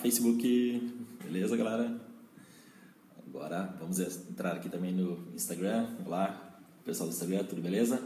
[0.00, 0.92] Facebook.
[1.22, 2.00] Beleza, galera?
[3.26, 5.88] Agora vamos entrar aqui também no Instagram.
[6.06, 8.02] Olá, pessoal do Instagram, tudo beleza?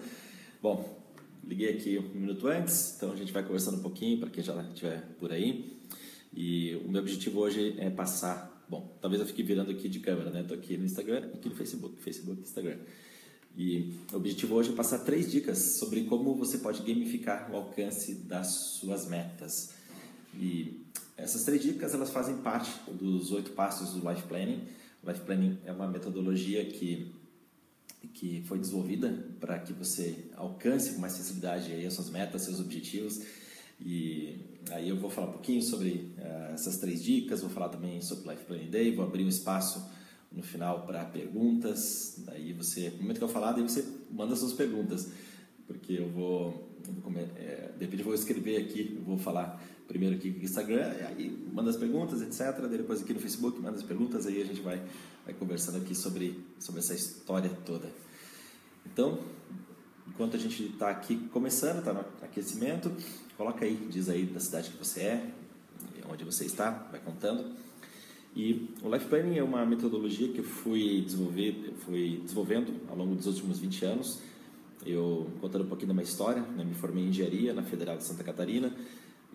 [0.60, 1.00] Bom,
[1.44, 4.60] liguei aqui um minuto antes, então a gente vai conversando um pouquinho para quem já
[4.62, 5.78] estiver por aí.
[6.32, 8.64] E o meu objetivo hoje é passar.
[8.68, 10.40] Bom, talvez eu fique virando aqui de câmera, né?
[10.40, 12.78] Estou aqui no Instagram aqui no Facebook, Facebook Instagram.
[13.56, 18.16] E o objetivo hoje é passar três dicas sobre como você pode gamificar o alcance
[18.16, 18.48] das
[18.80, 19.74] suas metas.
[20.34, 20.84] E
[21.16, 24.62] essas três dicas elas fazem parte dos oito passos do Life Planning.
[25.02, 27.12] O Life Planning é uma metodologia que
[28.12, 32.60] que foi desenvolvida para que você alcance com mais facilidade aí as suas metas, seus
[32.60, 33.20] objetivos.
[33.80, 34.38] E
[34.70, 38.28] aí eu vou falar um pouquinho sobre uh, essas três dicas, vou falar também sobre
[38.28, 39.84] o Life Planning Day, vou abrir um espaço
[40.30, 42.22] no final para perguntas.
[42.26, 45.10] Daí você, no momento que eu falar, daí você manda suas perguntas,
[45.66, 49.62] porque eu vou, eu vou é, de repente eu vou escrever aqui, eu vou falar
[49.86, 52.66] primeiro aqui no Instagram, aí manda as perguntas, etc.
[52.68, 54.82] Depois aqui no Facebook manda as perguntas, aí a gente vai,
[55.24, 57.90] vai conversando aqui sobre, sobre essa história toda.
[58.86, 59.18] Então,
[60.08, 62.92] enquanto a gente está aqui começando, está no aquecimento,
[63.36, 65.30] coloca aí, diz aí da cidade que você é,
[66.10, 67.54] onde você está, vai contando.
[68.36, 73.14] E o Life Planning é uma metodologia que eu fui, desenvolver, fui desenvolvendo ao longo
[73.14, 74.20] dos últimos 20 anos.
[74.84, 78.04] Eu, contando um pouquinho da minha história, né, me formei em engenharia na Federal de
[78.04, 78.74] Santa Catarina,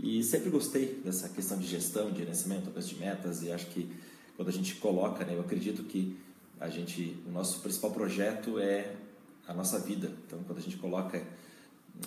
[0.02, 3.90] e sempre gostei dessa questão de gestão, de gerenciamento, de metas, e acho que
[4.38, 6.18] quando a gente coloca, né, eu acredito que
[6.60, 8.96] a gente, o nosso principal projeto é
[9.46, 10.10] a nossa vida.
[10.26, 11.18] Então, quando a gente coloca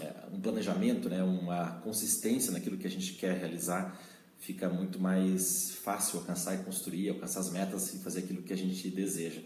[0.01, 4.01] é, um planejamento, né, uma consistência naquilo que a gente quer realizar,
[4.39, 8.57] fica muito mais fácil alcançar e construir, alcançar as metas e fazer aquilo que a
[8.57, 9.41] gente deseja.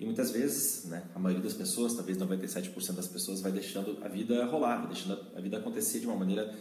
[0.00, 4.08] E muitas vezes, né, a maioria das pessoas, talvez 97% das pessoas, vai deixando a
[4.08, 6.52] vida rolar, vai deixando a vida acontecer de uma maneira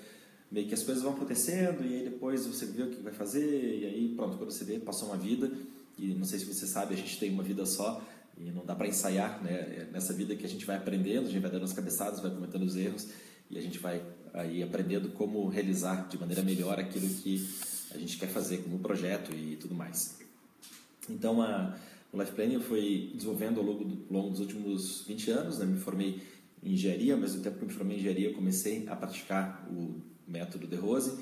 [0.54, 3.80] meio que as coisas vão acontecendo e aí depois você vê o que vai fazer
[3.80, 5.52] e aí pronto, quando você vê, passou uma vida
[5.98, 8.00] e não sei se você sabe, a gente tem uma vida só
[8.38, 9.52] e não dá para ensaiar, né?
[9.52, 12.30] É nessa vida que a gente vai aprendendo, a gente vai dando as cabeçadas, vai
[12.30, 13.08] cometendo os erros
[13.50, 17.48] e a gente vai aí aprendendo como realizar de maneira melhor aquilo que
[17.92, 20.20] a gente quer fazer como projeto e tudo mais.
[21.10, 21.76] Então, a,
[22.12, 25.66] o Life Planning foi desenvolvendo ao longo, do, longo dos últimos 20 anos, né?
[25.66, 26.22] me formei
[26.64, 30.13] em engenharia, ao mesmo tempo que me formei em engenharia, eu comecei a praticar o
[30.28, 31.18] método de Rose,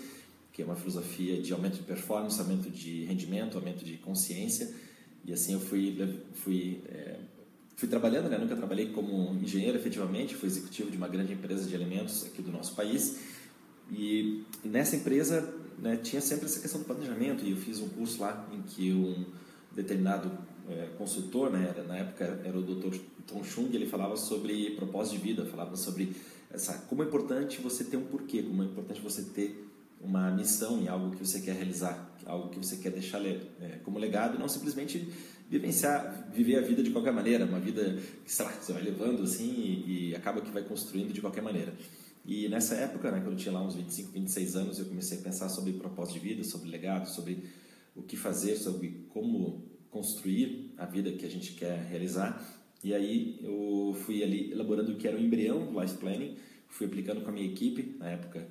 [0.52, 4.74] que é uma filosofia de aumento de performance, aumento de rendimento, aumento de consciência.
[5.26, 5.98] E assim eu fui,
[6.34, 7.20] fui, é,
[7.76, 8.38] fui trabalhando, né?
[8.38, 12.52] nunca trabalhei como engenheiro efetivamente, fui executivo de uma grande empresa de alimentos aqui do
[12.52, 13.20] nosso país.
[13.92, 18.22] E nessa empresa né, tinha sempre essa questão do planejamento, e eu fiz um curso
[18.22, 19.26] lá em que um
[19.76, 20.32] determinado
[20.70, 22.98] é, consultor, né, na época era o Dr.
[23.28, 26.14] Tom Chung, ele falava sobre propósito de vida, falava sobre
[26.54, 29.68] essa, como é importante você ter um porquê, como é importante você ter
[30.00, 34.00] uma missão em algo que você quer realizar, algo que você quer deixar é, como
[34.00, 35.08] legado, e não simplesmente
[35.50, 39.24] vivenciar, viver a vida de qualquer maneira, uma vida que sei lá, você vai levando
[39.24, 41.74] assim e, e acaba que vai construindo de qualquer maneira.
[42.26, 45.22] E nessa época, né, quando eu tinha lá uns 25, 26 anos, eu comecei a
[45.22, 47.44] pensar sobre propósito de vida, sobre legado, sobre
[47.96, 52.42] o que fazer, sobre como construir a vida que a gente quer realizar.
[52.84, 56.36] E aí eu fui ali elaborando o que era o embrião do Life Planning,
[56.68, 58.48] fui aplicando com a minha equipe, na época,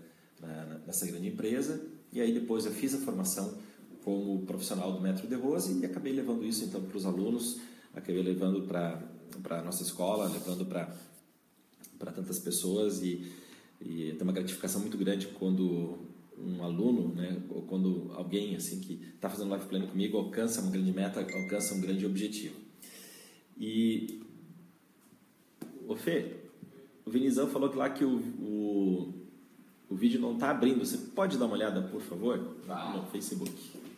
[0.87, 3.59] nessa grande empresa, e aí depois eu fiz a formação
[4.05, 7.61] como profissional do Metro de Rose e acabei levando isso então para os alunos,
[7.93, 9.03] acabei levando para
[9.51, 13.31] a nossa escola, levando para tantas pessoas e,
[13.81, 15.99] e tem uma gratificação muito grande quando
[16.39, 20.71] um aluno, né, ou quando alguém assim que está fazendo life planning comigo alcança uma
[20.71, 22.57] grande meta, alcança um grande objetivo.
[23.61, 24.23] E
[25.87, 26.37] o Fê,
[27.05, 29.15] o Vinizão falou que lá que o, o,
[29.91, 30.79] o vídeo não está abrindo.
[30.79, 32.95] Você pode dar uma olhada, por favor, ah.
[32.97, 33.53] no Facebook?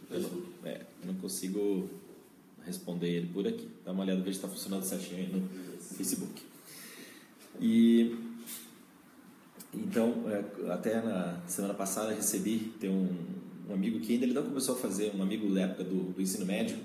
[0.09, 0.49] Facebook.
[0.65, 1.89] É, não consigo
[2.67, 3.69] responder ele por aqui.
[3.85, 5.49] Dá uma olhada, ver se está funcionando certinho aí no
[5.97, 6.43] Facebook.
[7.61, 8.17] E
[9.75, 13.09] então, é, até na semana passada recebi, tem um,
[13.69, 16.21] um, amigo que ainda ele não começou a fazer, um amigo da época do, do
[16.21, 16.77] ensino médio,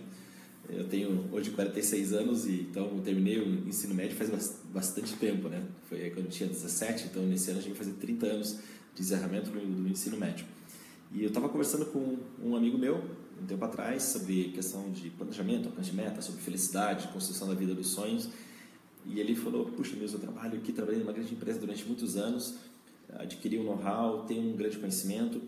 [0.69, 5.47] eu tenho hoje 46 anos e então eu terminei o ensino médio faz bastante tempo,
[5.47, 5.63] né?
[5.87, 8.59] Foi quando eu tinha 17, então nesse ano a gente vai fazer 30 anos
[8.93, 10.45] de encerramento do, ensino médio.
[11.13, 13.01] E eu estava conversando com um amigo meu
[13.41, 17.73] um tempo atrás sobre questão de planejamento, alcance de meta, sobre felicidade, construção da vida
[17.73, 18.27] dos sonhos.
[19.05, 22.55] E ele falou: Puxa, meu, eu trabalho aqui, trabalhei numa grande empresa durante muitos anos,
[23.13, 25.41] adquiri um know-how, tenho um grande conhecimento.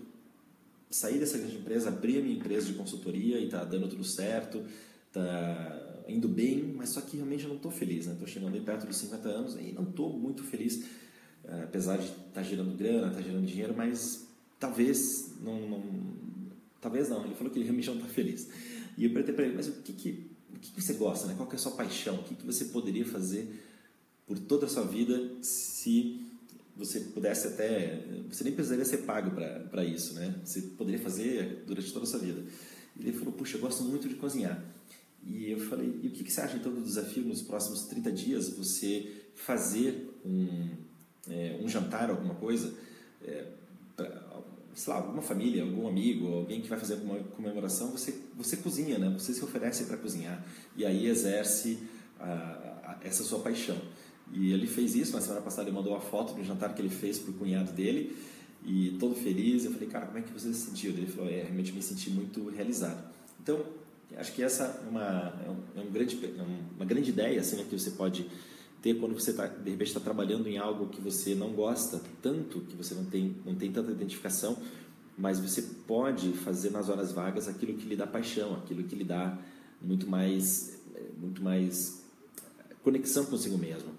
[0.89, 4.63] Saí dessa grande empresa, abri a minha empresa de consultoria e está dando tudo certo
[5.11, 8.13] tá indo bem, mas só que realmente eu não estou feliz, né?
[8.13, 10.83] Estou chegando aí perto dos 50 anos e não estou muito feliz,
[11.44, 14.27] eh, apesar de estar tá gerando grana, estar tá gerando dinheiro, mas
[14.59, 15.83] talvez não, não,
[16.81, 17.25] talvez não.
[17.25, 18.50] Ele falou que ele realmente não está feliz.
[18.97, 21.33] E eu perguntei para ele, mas o que, que, o que, que você gosta, né?
[21.38, 22.15] Qual que é a sua paixão?
[22.15, 23.47] O que, que você poderia fazer
[24.27, 26.21] por toda a sua vida se
[26.75, 28.06] você pudesse até...
[28.29, 30.35] Você nem precisaria ser pago para isso, né?
[30.44, 32.44] Você poderia fazer durante toda a sua vida.
[33.00, 34.63] Ele falou, puxa, eu gosto muito de cozinhar.
[35.24, 38.12] E eu falei, e o que, que você acha então do desafio nos próximos 30
[38.12, 40.69] dias você fazer um,
[41.30, 42.74] é, um jantar, alguma coisa,
[43.24, 43.45] é,
[43.95, 44.30] pra,
[44.74, 48.98] sei lá, alguma família, algum amigo, alguém que vai fazer alguma comemoração, você, você cozinha,
[48.98, 49.10] né?
[49.10, 50.45] Você se oferece para cozinhar
[50.75, 51.80] e aí exerce
[52.19, 53.77] a, a, essa sua paixão.
[54.31, 56.89] E ele fez isso, na semana passada ele mandou uma foto do jantar que ele
[56.89, 58.16] fez para o cunhado dele
[58.63, 59.66] e todo feliz.
[59.66, 60.92] Eu falei, cara, como é que você se sentiu?
[60.92, 63.10] Ele falou, é, realmente me senti muito realizado.
[63.42, 63.66] Então,
[64.17, 67.65] acho que essa é uma, é um, é grande, é uma grande ideia assim, né,
[67.69, 68.29] que você pode
[68.81, 72.61] ter quando você tá, de repente está trabalhando em algo que você não gosta tanto,
[72.61, 74.57] que você não tem, não tem tanta identificação,
[75.17, 79.03] mas você pode fazer nas horas vagas aquilo que lhe dá paixão, aquilo que lhe
[79.03, 79.38] dá
[79.81, 80.79] muito mais,
[81.17, 82.01] muito mais
[82.81, 83.89] conexão consigo mesmo.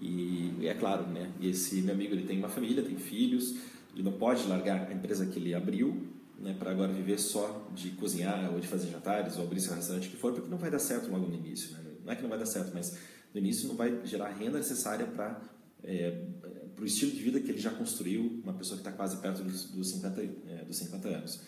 [0.00, 1.30] E é claro, né?
[1.40, 3.56] Esse meu amigo ele tem uma família, tem filhos,
[3.94, 6.06] ele não pode largar a empresa que ele abriu,
[6.38, 10.08] né, para agora viver só de cozinhar ou de fazer jantares ou abrir seu restaurante
[10.08, 11.72] que for, porque não vai dar certo logo no início.
[11.72, 11.80] Né?
[12.04, 12.96] Não é que não vai dar certo, mas
[13.32, 15.40] no início não vai gerar a renda necessária para
[15.84, 16.22] é,
[16.78, 19.70] o estilo de vida que ele já construiu, uma pessoa que está quase perto dos,
[19.70, 21.40] dos, 50, é, dos 50 anos.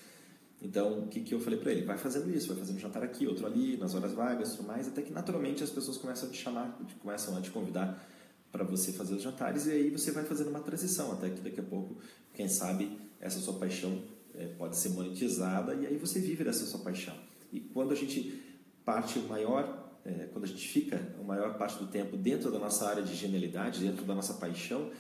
[0.63, 1.85] Então, o que, que eu falei para ele?
[1.85, 5.03] Vai fazendo isso, vai fazendo jantar aqui, outro ali, nas horas vagas, tudo mais, até
[5.03, 8.03] que naturalmente as pessoas começam a te chamar, começam a te convidar
[8.51, 11.59] para você fazer os jantares e aí você vai fazendo uma transição até que daqui
[11.59, 11.97] a pouco,
[12.33, 14.01] quem sabe, essa sua paixão
[14.37, 17.15] é, pode ser monetizada e aí você vive dessa sua paixão.
[17.53, 18.43] E quando a gente
[18.85, 22.59] parte o maior é, quando a gente fica a maior parte do tempo dentro da
[22.59, 24.91] nossa área de genialidade, dentro da nossa paixão,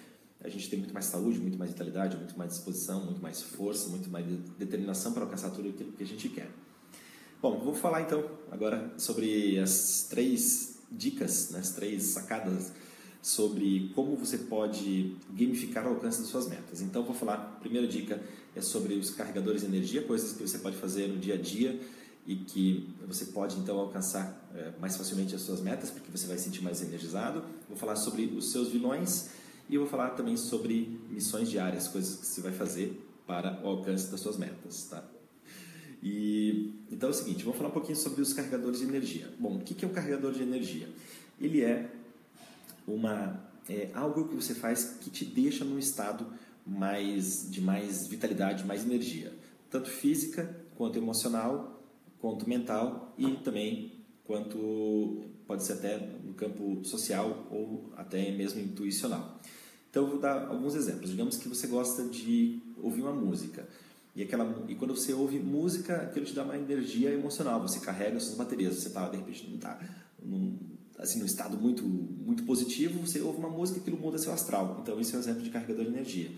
[0.42, 3.88] a gente tem muito mais saúde, muito mais vitalidade, muito mais disposição, muito mais força,
[3.88, 4.26] muito mais
[4.58, 6.48] determinação para alcançar tudo aquilo que a gente quer.
[7.40, 12.72] Bom, vou falar então agora sobre as três dicas, né, as três sacadas
[13.20, 16.82] sobre como você pode gamificar o alcance das suas metas.
[16.82, 18.22] Então, vou falar, primeira dica
[18.56, 21.80] é sobre os carregadores de energia, coisas que você pode fazer no dia a dia
[22.26, 26.38] e que você pode então alcançar é, mais facilmente as suas metas, porque você vai
[26.38, 27.44] se sentir mais energizado.
[27.68, 29.30] Vou falar sobre os seus vilões
[29.68, 34.10] e vou falar também sobre missões diárias, coisas que você vai fazer para o alcance
[34.10, 35.02] das suas metas, tá?
[36.02, 39.32] E então é o seguinte, vou falar um pouquinho sobre os carregadores de energia.
[39.38, 40.88] Bom, o que é um carregador de energia?
[41.40, 41.90] Ele é
[42.86, 46.26] uma é algo que você faz que te deixa num estado
[46.66, 49.32] mais de mais vitalidade, mais energia,
[49.70, 51.75] tanto física quanto emocional
[52.25, 53.93] quanto mental e também
[54.25, 59.38] quanto pode ser até no campo social ou até mesmo intuicional.
[59.90, 61.11] Então eu vou dar alguns exemplos.
[61.11, 63.69] Digamos que você gosta de ouvir uma música
[64.16, 67.61] e aquela e quando você ouve música, aquilo te dá uma energia emocional.
[67.61, 68.76] Você carrega suas baterias.
[68.76, 69.78] Você está de repente não está
[71.04, 73.06] assim num estado muito muito positivo.
[73.06, 74.80] Você ouve uma música, aquilo muda seu astral.
[74.82, 76.30] Então isso é um exemplo de carregador de energia.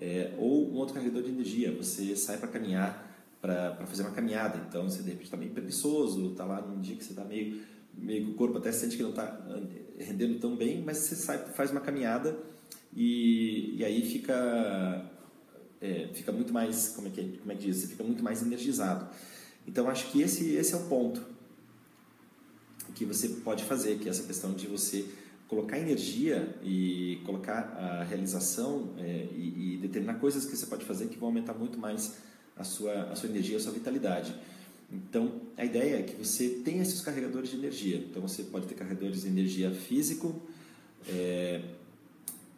[0.00, 1.74] É, ou um outro carregador de energia.
[1.76, 3.14] Você sai para caminhar
[3.44, 4.58] para fazer uma caminhada.
[4.66, 7.60] Então, você de repente está meio preguiçoso, está lá num dia que você está meio,
[7.92, 11.38] meio o corpo até sente que não está eh, rendendo tão bem, mas você sai,
[11.52, 12.38] faz uma caminhada
[12.96, 15.10] e, e aí fica,
[15.78, 17.76] é, fica muito mais, como é, que, como é que diz?
[17.76, 19.06] Você fica muito mais energizado.
[19.66, 21.22] Então, acho que esse, esse é o ponto
[22.94, 25.04] que você pode fazer, que é essa questão de você
[25.48, 31.08] colocar energia e colocar a realização é, e, e determinar coisas que você pode fazer
[31.08, 32.16] que vão aumentar muito mais
[32.56, 34.34] a sua, a sua energia, a sua vitalidade.
[34.90, 37.96] Então, a ideia é que você tenha esses carregadores de energia.
[37.96, 40.40] Então, você pode ter carregadores de energia físico,
[41.08, 41.62] é,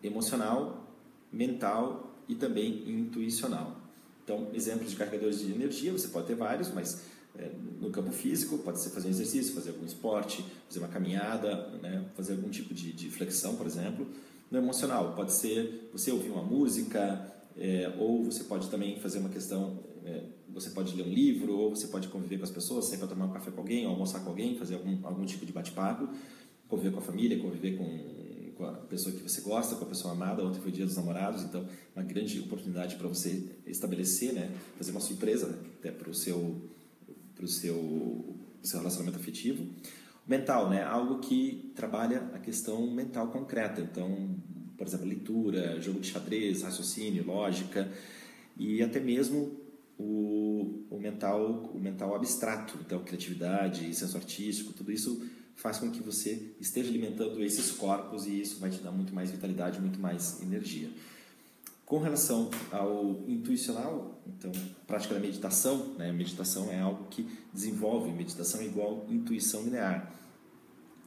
[0.03, 0.87] emocional,
[1.33, 3.81] mental e também intuicional.
[4.25, 7.03] Então, exemplos de carregadores de energia, você pode ter vários, mas
[7.39, 7.51] é,
[7.81, 12.05] no campo físico, pode ser fazer um exercício, fazer algum esporte, fazer uma caminhada, né,
[12.15, 14.07] fazer algum tipo de, de flexão, por exemplo.
[14.51, 19.29] No emocional, pode ser você ouvir uma música, é, ou você pode também fazer uma
[19.29, 22.99] questão, é, você pode ler um livro, ou você pode conviver com as pessoas, sair
[22.99, 26.09] para tomar um café com alguém, almoçar com alguém, fazer algum, algum tipo de bate-papo,
[26.69, 30.13] conviver com a família, conviver com, com a pessoa que você gosta, com a pessoa
[30.13, 30.45] amada.
[30.45, 34.91] Ontem foi o dia dos namorados, então uma grande oportunidade para você estabelecer, né, fazer
[34.91, 36.57] uma surpresa né, até para o seu,
[37.37, 39.67] pro seu, seu relacionamento afetivo.
[40.27, 43.81] Mental, né, algo que trabalha a questão mental concreta.
[43.81, 44.35] Então,
[44.77, 47.89] por exemplo, leitura, jogo de xadrez, raciocínio, lógica
[48.57, 49.61] e até mesmo
[49.99, 55.25] o, o mental o mental abstrato, então criatividade, senso artístico, tudo isso
[55.55, 59.31] faz com que você esteja alimentando esses corpos e isso vai te dar muito mais
[59.31, 60.91] vitalidade, muito mais energia.
[61.87, 64.51] Com relação ao intuicional, então,
[64.89, 66.11] prática da meditação, né?
[66.11, 70.13] Meditação é algo que desenvolve, meditação é igual intuição linear.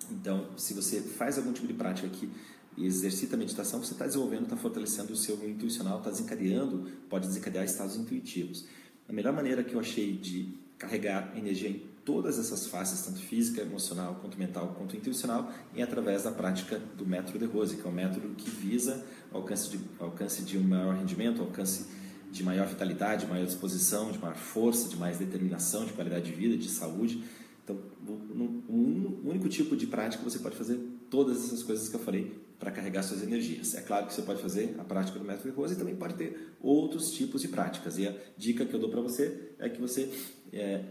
[0.10, 2.32] Então, se você faz algum tipo de prática que
[2.78, 7.66] exercita a meditação, você está desenvolvendo, está fortalecendo o seu intuicional, está desencadeando, pode desencadear
[7.66, 8.66] estados intuitivos.
[9.10, 11.76] A melhor maneira que eu achei de carregar energia
[12.10, 17.06] todas essas faces, tanto física, emocional, quanto mental, quanto intuicional, é através da prática do
[17.06, 20.96] método de Rose, que é um método que visa alcance de, alcance de um maior
[20.96, 21.86] rendimento, alcance
[22.32, 26.58] de maior vitalidade, maior disposição, de maior força, de mais determinação, de qualidade de vida,
[26.58, 27.24] de saúde.
[27.64, 30.80] Então, um único tipo de prática você pode fazer
[31.12, 33.76] todas essas coisas que eu falei para carregar suas energias.
[33.76, 36.16] É claro que você pode fazer a prática do método de Rose e também pode
[36.16, 38.00] ter outros tipos de práticas.
[38.00, 40.12] E a dica que eu dou para você é que você
[40.52, 40.84] é,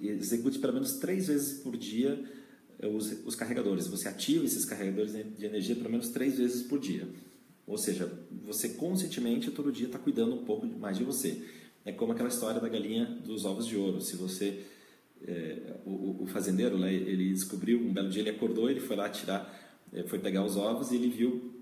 [0.00, 2.22] execute pelo menos três vezes por dia
[2.78, 3.86] eh, os, os carregadores.
[3.88, 7.08] Você ativa esses carregadores de energia pelo menos três vezes por dia.
[7.66, 8.10] Ou seja,
[8.44, 11.42] você conscientemente todo dia está cuidando um pouco mais de você.
[11.84, 14.00] É como aquela história da galinha dos ovos de ouro.
[14.00, 14.64] Se você
[15.26, 19.08] é, o, o, fazendeiro, né, ele descobriu um belo dia ele acordou, ele foi lá
[19.08, 21.52] tirar, eh, foi pegar os ovos e ele viu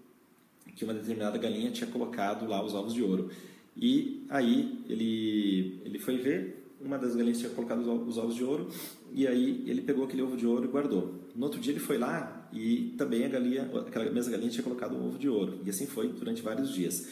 [0.75, 3.31] que uma determinada galinha tinha colocado lá os ovos de ouro.
[3.77, 8.69] E aí ele ele foi ver uma das galinhas tinha colocado os ovos de ouro
[9.13, 11.15] e aí ele pegou aquele ovo de ouro e guardou.
[11.35, 14.97] No outro dia ele foi lá e também a galinha, aquela mesma galinha tinha colocado
[14.97, 17.09] um ovo de ouro e assim foi durante vários dias.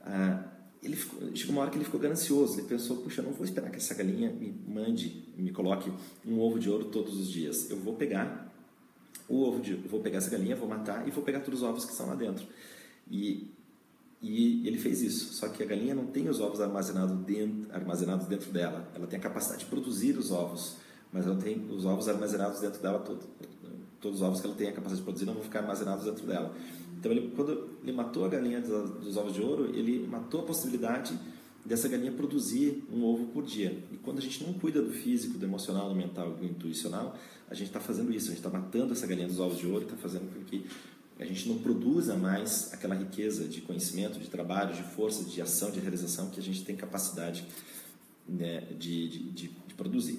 [0.00, 0.44] Ah,
[0.82, 2.60] ele ficou, chegou uma hora que ele ficou ganancioso.
[2.60, 5.90] Ele pensou: puxa, eu não vou esperar que essa galinha me mande, me coloque
[6.26, 7.70] um ovo de ouro todos os dias.
[7.70, 8.52] Eu vou pegar
[9.26, 11.84] o ovo de, vou pegar essa galinha, vou matar e vou pegar todos os ovos
[11.86, 12.46] que estão lá dentro.
[13.10, 13.50] E
[14.26, 18.26] e ele fez isso, só que a galinha não tem os ovos armazenados dentro, armazenados
[18.26, 18.88] dentro dela.
[18.94, 20.76] Ela tem a capacidade de produzir os ovos,
[21.12, 23.00] mas ela tem os ovos armazenados dentro dela.
[23.00, 23.20] Todo,
[24.00, 26.26] todos os ovos que ela tem a capacidade de produzir não vão ficar armazenados dentro
[26.26, 26.56] dela.
[26.98, 30.44] Então, ele, quando ele matou a galinha dos, dos ovos de ouro, ele matou a
[30.44, 31.14] possibilidade
[31.62, 33.78] dessa galinha produzir um ovo por dia.
[33.92, 37.14] E quando a gente não cuida do físico, do emocional, do mental e do intuicional,
[37.50, 38.28] a gente está fazendo isso.
[38.28, 40.64] A gente está matando essa galinha dos ovos de ouro e está fazendo com que
[41.18, 45.70] a gente não produza mais aquela riqueza de conhecimento, de trabalho, de força, de ação,
[45.70, 47.46] de realização que a gente tem capacidade
[48.28, 50.18] né, de, de, de, de, produzir.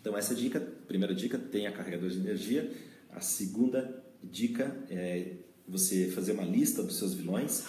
[0.00, 2.72] Então, essa dica, primeira dica, tenha carregador de energia.
[3.10, 5.32] A segunda dica é
[5.66, 7.64] você fazer uma lista dos seus vilões.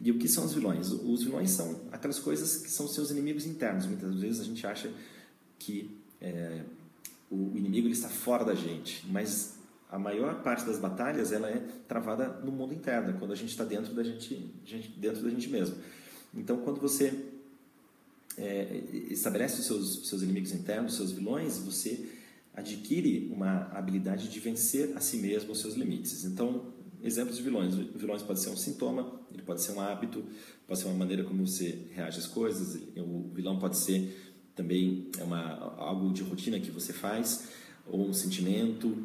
[0.00, 0.90] E o que são os vilões?
[0.90, 3.86] Os vilões são aquelas coisas que são seus inimigos internos.
[3.86, 4.90] Muitas vezes a gente acha
[5.58, 6.62] que é,
[7.30, 9.55] o inimigo ele está fora da gente, mas
[9.90, 13.64] a maior parte das batalhas ela é travada no mundo interno, quando a gente está
[13.64, 14.34] dentro da gente,
[14.96, 15.76] dentro da gente mesmo.
[16.34, 17.12] Então, quando você
[18.36, 22.08] é, estabelece os seus, seus inimigos internos, seus vilões, você
[22.54, 26.24] adquire uma habilidade de vencer a si mesmo os seus limites.
[26.24, 27.74] Então, exemplos de vilões.
[27.74, 30.24] Vilões pode ser um sintoma, ele pode ser um hábito,
[30.66, 32.80] pode ser uma maneira como você reage às coisas.
[32.96, 37.48] O vilão pode ser também uma, algo de rotina que você faz,
[37.86, 38.96] ou um sentimento,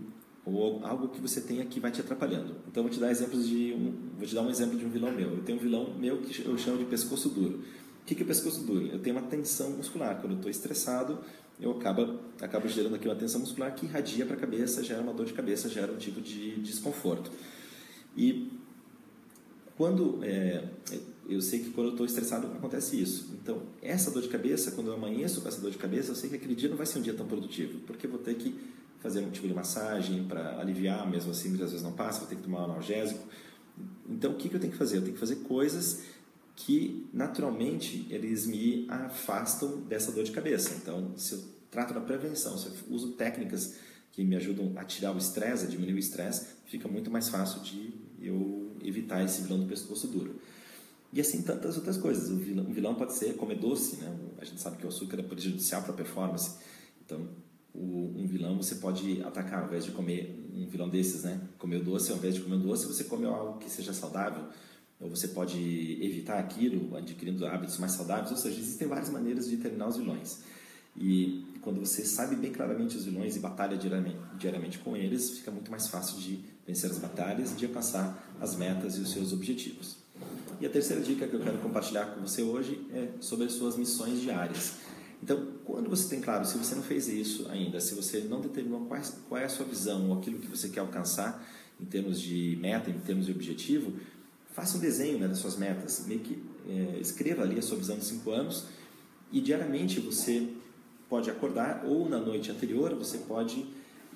[0.45, 2.55] ou algo que você tenha que vai te atrapalhando.
[2.67, 5.11] Então vou te dar exemplos de um, vou te dar um exemplo de um vilão
[5.11, 5.35] meu.
[5.35, 7.63] Eu tenho um vilão meu que eu chamo de pescoço duro.
[8.01, 8.87] O que é pescoço duro?
[8.87, 10.19] Eu tenho uma tensão muscular.
[10.19, 11.19] Quando eu estou estressado,
[11.59, 15.13] eu acabo acabo gerando aqui uma tensão muscular que irradia para a cabeça, gera uma
[15.13, 17.31] dor de cabeça, gera um tipo de desconforto.
[18.17, 18.51] E
[19.77, 20.67] quando é,
[21.29, 23.29] eu sei que quando eu estou estressado acontece isso.
[23.41, 26.31] Então essa dor de cabeça, quando eu amanheço com essa dor de cabeça, eu sei
[26.31, 28.55] que aquele dia não vai ser um dia tão produtivo, porque eu vou ter que
[29.01, 32.35] fazer um tipo de massagem para aliviar, mesmo assim muitas vezes não passa, vou ter
[32.35, 33.27] que tomar um analgésico.
[34.07, 34.97] Então o que, que eu tenho que fazer?
[34.97, 36.03] Eu tenho que fazer coisas
[36.55, 40.75] que naturalmente eles me afastam dessa dor de cabeça.
[40.75, 43.75] Então, se eu trato da prevenção, se eu uso técnicas
[44.11, 47.61] que me ajudam a tirar o estresse, a diminuir o estresse, fica muito mais fácil
[47.61, 50.35] de eu evitar esse vilão do pescoço duro.
[51.13, 52.29] E assim tantas outras coisas.
[52.29, 54.15] O vilão pode ser comer doce, né?
[54.39, 56.57] A gente sabe que o açúcar é prejudicial para a performance.
[57.03, 57.27] Então,
[57.73, 61.39] o, um vilão você pode atacar ao invés de comer um vilão desses, né?
[61.57, 64.45] Comer o doce, ao invés de comer o doce, você come algo que seja saudável.
[64.99, 65.57] Ou você pode
[66.03, 68.31] evitar aquilo adquirindo hábitos mais saudáveis.
[68.31, 70.39] Ou seja, existem várias maneiras de terminar os vilões.
[70.95, 75.49] E quando você sabe bem claramente os vilões e batalha diariamente, diariamente com eles, fica
[75.49, 79.31] muito mais fácil de vencer as batalhas e de alcançar as metas e os seus
[79.31, 79.97] objetivos.
[80.59, 83.77] E a terceira dica que eu quero compartilhar com você hoje é sobre as suas
[83.77, 84.73] missões diárias.
[85.23, 88.85] Então, quando você tem claro, se você não fez isso ainda, se você não determinou
[88.85, 88.99] qual,
[89.29, 91.47] qual é a sua visão ou aquilo que você quer alcançar
[91.79, 93.93] em termos de meta, em termos de objetivo,
[94.53, 97.97] faça um desenho né, das suas metas, meio que é, escreva ali a sua visão
[97.97, 98.65] de cinco anos
[99.31, 100.47] e diariamente você
[101.09, 103.65] pode acordar ou na noite anterior você pode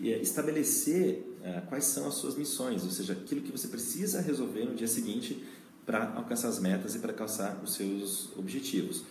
[0.02, 4.66] é, estabelecer é, quais são as suas missões, ou seja, aquilo que você precisa resolver
[4.66, 5.44] no dia seguinte
[5.86, 9.04] para alcançar as metas e para alcançar os seus objetivos.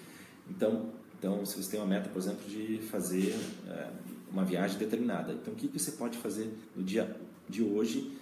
[0.51, 0.93] Então,
[1.25, 3.35] então, se você tem uma meta, por exemplo, de fazer
[3.67, 3.89] é,
[4.31, 7.17] uma viagem determinada, então o que, que você pode fazer no dia
[7.49, 8.13] de hoje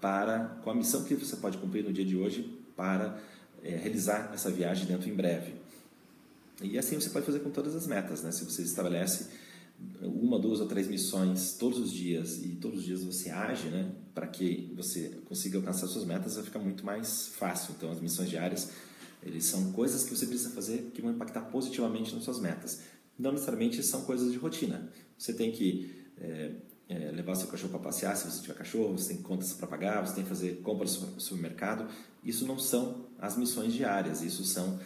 [0.00, 3.16] para, com a missão que você pode cumprir no dia de hoje para
[3.62, 5.54] é, realizar essa viagem dentro em breve?
[6.60, 8.32] E assim você pode fazer com todas as metas, né?
[8.32, 9.28] Se você estabelece
[10.02, 13.92] uma, duas ou três missões todos os dias e todos os dias você age, né,
[14.12, 17.72] para que você consiga alcançar suas metas, vai ficar muito mais fácil.
[17.76, 18.72] Então, as missões diárias,
[19.26, 22.80] eles são coisas que você precisa fazer que vão impactar positivamente nas suas metas.
[23.18, 24.90] Não necessariamente são coisas de rotina.
[25.18, 26.52] Você tem que é,
[26.88, 30.06] é, levar seu cachorro para passear, se você tiver cachorro, você tem contas para pagar,
[30.06, 31.88] você tem que fazer compras no supermercado.
[32.22, 34.78] Isso não são as missões diárias, isso são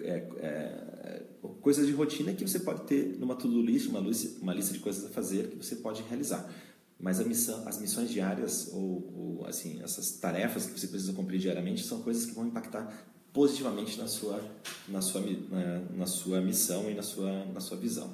[0.00, 1.22] é,
[1.60, 4.00] coisas de rotina que você pode ter numa to-do list, uma,
[4.40, 6.52] uma lista de coisas a fazer que você pode realizar.
[6.98, 11.84] Mas missão, as missões diárias ou, ou, assim essas tarefas que você precisa cumprir diariamente
[11.84, 12.90] são coisas que vão impactar
[13.34, 14.40] positivamente na sua
[14.88, 18.10] na sua na, na sua missão e na sua na sua visão,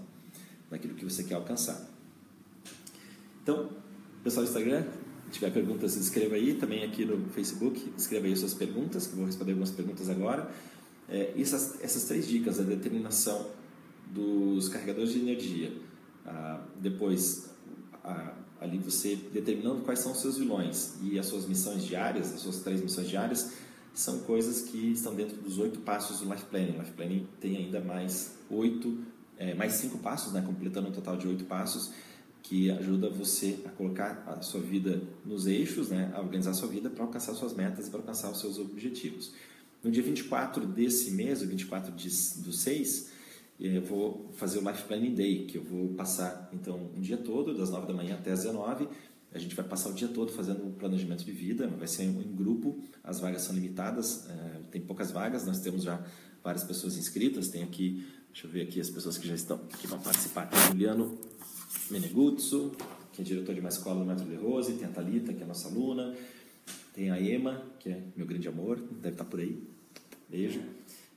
[0.68, 1.88] naquilo que você quer alcançar.
[3.42, 3.70] Então,
[4.24, 4.84] pessoal do Instagram,
[5.26, 6.54] se tiver perguntas, escreva aí.
[6.54, 10.50] Também aqui no Facebook, escreva aí suas perguntas, que eu vou responder algumas perguntas agora.
[11.08, 13.48] É, essas, essas três dicas, a determinação
[14.12, 15.72] dos carregadores de energia,
[16.26, 17.50] ah, depois
[18.60, 22.58] ali você determinando quais são os seus vilões e as suas missões diárias, as suas
[22.58, 23.52] três missões diárias,
[23.94, 26.76] são coisas que estão dentro dos oito passos do Life Planning.
[26.76, 28.98] O Life Planning tem ainda mais oito,
[29.36, 31.92] é, mais cinco passos, né, completando um total de oito passos,
[32.42, 36.68] que ajuda você a colocar a sua vida nos eixos, né, a organizar a sua
[36.68, 39.32] vida para alcançar suas metas e para alcançar os seus objetivos.
[39.82, 42.08] No dia 24 desse mês, o 24 de,
[42.42, 43.10] do 6,
[43.60, 47.16] eh, eu vou fazer o Life Planning Day, que eu vou passar então um dia
[47.16, 48.88] todo, das 9 da manhã até as 19.
[49.32, 52.82] A gente vai passar o dia todo fazendo planejamento de vida, vai ser em grupo,
[53.04, 56.04] as vagas são limitadas, eh, tem poucas vagas, nós temos já
[56.42, 59.86] várias pessoas inscritas, tem aqui, deixa eu ver aqui as pessoas que já estão, que
[59.86, 61.16] vão participar, tem Juliano
[61.90, 62.72] Meneguzzo,
[63.12, 65.46] que é diretor de uma escola no Metro de Rose, tem a Thalita, que é
[65.46, 66.14] nossa aluna,
[66.92, 69.62] tem a Ema, que é meu grande amor, deve estar por aí.
[70.28, 70.60] Beijo.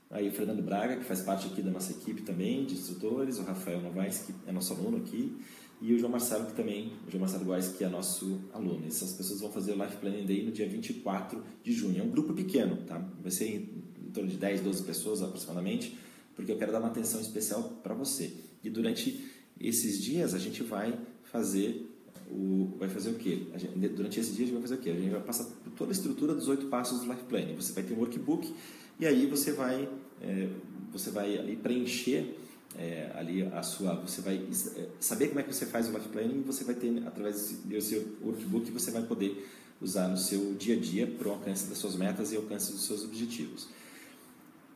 [0.10, 3.44] Aí o Fernando Braga, que faz parte aqui da nossa equipe também, de instrutores, o
[3.44, 5.36] Rafael Novaes, que é nosso aluno aqui,
[5.84, 8.86] e o João Marcelo, que também, o João Marcelo Guais, que é nosso aluno.
[8.88, 12.00] Essas pessoas vão fazer o Life Planning Day no dia 24 de junho.
[12.00, 13.06] É um grupo pequeno, tá?
[13.22, 15.98] Vai ser em, em torno de 10, 12 pessoas aproximadamente,
[16.38, 18.32] porque eu quero dar uma atenção especial para você.
[18.64, 21.86] E durante esses dias a gente vai fazer
[22.32, 23.42] o, vai fazer o quê?
[23.58, 24.90] Gente, durante esse dia a gente vai fazer o quê?
[24.90, 27.56] A gente vai passar por toda a estrutura dos oito passos do Life Planning.
[27.56, 28.54] Você vai ter um workbook
[29.02, 29.90] e aí você vai,
[30.22, 30.48] é,
[30.94, 32.38] você vai ali preencher
[32.78, 34.36] é, ali a sua, você vai
[34.76, 37.82] é, saber como é que você faz o Life Planning você vai ter através do
[37.82, 39.48] seu workbook você vai poder
[39.82, 42.86] usar no seu dia a dia para o alcance das suas metas e alcance dos
[42.86, 43.68] seus objetivos.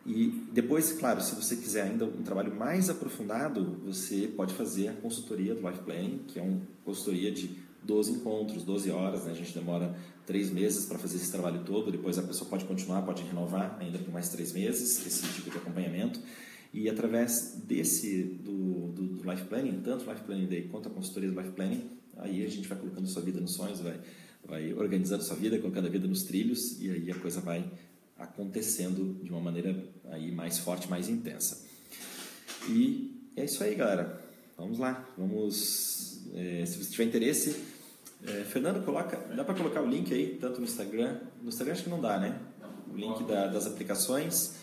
[0.05, 4.93] E depois, claro, se você quiser ainda um trabalho mais aprofundado, você pode fazer a
[4.93, 9.31] consultoria do Life Planning, que é uma consultoria de 12 encontros, 12 horas, né?
[9.31, 13.01] a gente demora três meses para fazer esse trabalho todo, depois a pessoa pode continuar,
[13.01, 16.19] pode renovar ainda por mais três meses, esse tipo de acompanhamento.
[16.73, 20.91] E através desse, do, do, do Life Planning, tanto o Life Planning Day quanto a
[20.91, 23.99] consultoria do Life Planning, aí a gente vai colocando sua vida nos sonhos, vai,
[24.45, 27.65] vai organizando sua vida, colocando a vida nos trilhos, e aí a coisa vai
[28.17, 31.65] acontecendo de uma maneira aí mais forte, mais intensa.
[32.69, 34.21] E é isso aí, galera.
[34.58, 36.23] Vamos lá, vamos.
[36.34, 37.63] É, se você tiver interesse,
[38.25, 41.19] é, Fernando, coloca, dá para colocar o link aí, tanto no Instagram.
[41.41, 42.39] No Instagram acho que não dá, né?
[42.91, 44.56] O link da, das aplicações,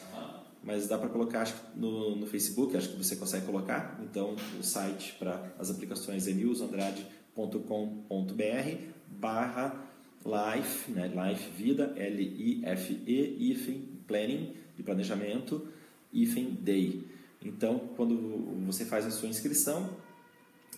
[0.65, 4.01] mas dá para colocar acho, no, no Facebook, acho que você consegue colocar.
[4.03, 9.85] Então, o site para as aplicações é newsandrade.com.br barra
[10.25, 11.09] life, né?
[11.09, 15.69] life vida, L-I-F-E, hífen, planning, de planejamento,
[16.13, 17.05] hífen, day.
[17.43, 18.17] Então, quando
[18.65, 19.91] você faz a sua inscrição,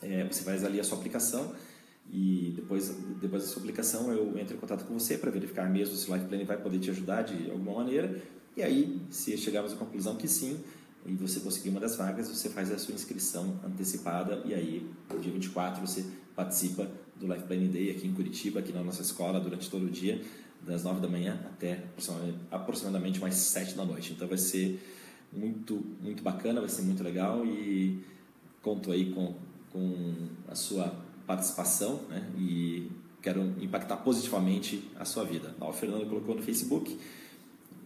[0.02, 1.54] é, você faz ali a sua aplicação
[2.12, 2.88] e depois,
[3.20, 6.14] depois da sua aplicação eu entro em contato com você para verificar mesmo se o
[6.14, 8.20] Life Planning vai poder te ajudar de alguma maneira.
[8.56, 10.58] E aí, se chegarmos à conclusão que sim,
[11.04, 15.20] e você conseguir uma das vagas, você faz a sua inscrição antecipada e aí, no
[15.20, 19.38] dia 24, você participa do Life Planning Day aqui em Curitiba, aqui na nossa escola,
[19.38, 20.20] durante todo o dia,
[20.62, 21.84] das 9 da manhã até
[22.50, 24.14] aproximadamente mais 7 da noite.
[24.14, 24.80] Então vai ser
[25.32, 28.02] muito, muito bacana, vai ser muito legal e
[28.62, 29.34] conto aí com,
[29.70, 30.14] com
[30.48, 30.92] a sua
[31.26, 32.28] participação né?
[32.38, 32.90] e
[33.22, 35.54] quero impactar positivamente a sua vida.
[35.60, 36.98] o Fernando colocou no Facebook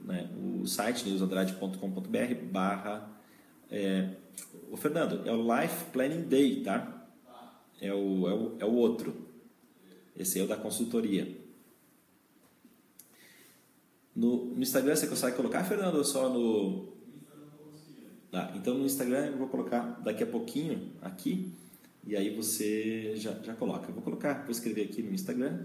[0.04, 0.28] né?
[0.36, 3.10] o site newsandrade.com.br barra
[3.70, 4.10] é,
[4.70, 7.00] o Fernando, é o Life Planning Day, tá?
[7.80, 9.14] é o, é o, é o outro.
[10.16, 11.36] Esse é o da consultoria.
[14.14, 16.90] No, no Instagram você consegue colocar, Fernando, ou só no.
[18.32, 21.52] Ah, então no Instagram eu vou colocar daqui a pouquinho aqui
[22.06, 23.88] e aí você já, já coloca.
[23.88, 25.64] Eu vou colocar, vou escrever aqui no Instagram.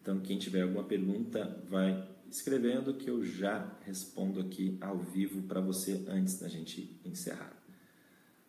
[0.00, 5.60] Então quem tiver alguma pergunta vai escrevendo que eu já respondo aqui ao vivo para
[5.60, 7.56] você antes da gente encerrar.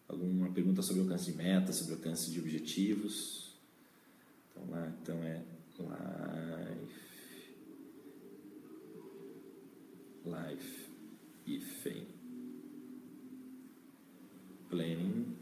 [0.08, 3.56] Alguma pergunta sobre alcance de metas, sobre alcance de objetivos?
[4.52, 5.44] Então lá, então é
[5.80, 7.10] life
[10.26, 10.90] life
[11.48, 11.88] if
[14.70, 15.36] planning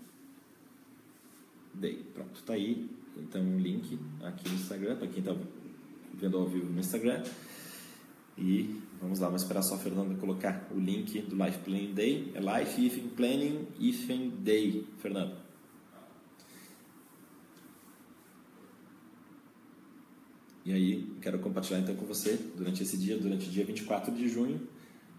[1.73, 2.03] day.
[2.13, 2.89] Pronto, tá aí.
[3.17, 5.35] Então o um link aqui no Instagram para quem está
[6.13, 7.23] vendo ao vivo no Instagram.
[8.37, 12.33] E vamos lá, vamos esperar só a Fernanda colocar o link do Life Planning Day.
[12.35, 14.07] É Life If Planning If
[14.43, 15.47] Day, Fernanda.
[20.67, 24.27] E aí, quero compartilhar então com você, durante esse dia, durante o dia 24 de
[24.27, 24.67] junho,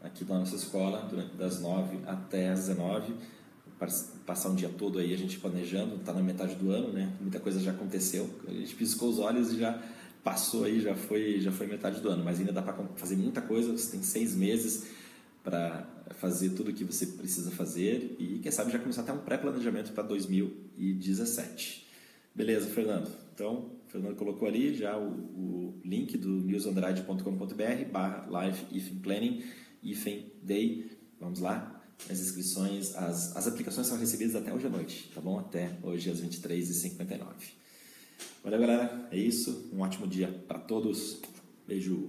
[0.02, 3.14] aqui na nossa escola, durante, das 9 até as 19,
[4.26, 7.16] passar um dia todo aí a gente planejando, está na metade do ano, né?
[7.18, 9.82] Muita coisa já aconteceu, a gente piscou os olhos e já
[10.22, 13.40] passou aí, já foi, já foi metade do ano, mas ainda dá para fazer muita
[13.40, 14.86] coisa, você tem seis meses
[15.42, 19.18] para fazer tudo o que você precisa fazer e quem sabe já começar até um
[19.18, 21.86] pré-planejamento para 2017.
[22.34, 23.10] Beleza, Fernando?
[23.34, 29.42] Então, o Fernando colocou ali já o, o link do newsandrade.com.br barra life if planning
[29.82, 30.06] if
[30.42, 30.90] day.
[31.20, 35.38] Vamos lá, as inscrições, as, as aplicações são recebidas até hoje à noite, tá bom?
[35.38, 37.24] Até hoje às 23h59.
[38.42, 39.08] Valeu, galera.
[39.10, 39.70] É isso.
[39.72, 41.20] Um ótimo dia para todos.
[41.66, 42.08] Beijo.